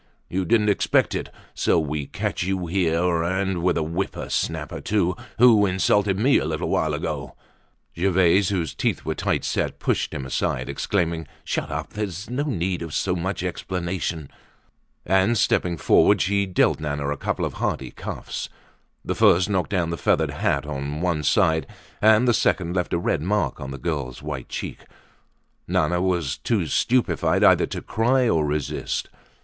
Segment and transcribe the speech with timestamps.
[0.31, 1.29] You didn't expect it.
[1.53, 6.45] So we catch you here, and with a whipper snapper, too, who insulted me a
[6.45, 7.35] little while ago!"
[7.95, 11.89] Gervaise, whose teeth were tight set, pushed him aside, exclaiming, "Shut up.
[11.93, 14.31] There's no need of so much explanation."
[15.05, 18.49] And, stepping forward, she dealt Nana a couple of hearty cuffs.
[19.05, 21.67] The first knocked the feathered hat on one side,
[22.01, 24.79] and the second left a red mark on the girl's white cheek.
[25.67, 29.07] Nana was too stupefied either to cry or resist.